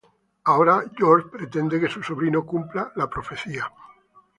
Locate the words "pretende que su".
1.29-2.01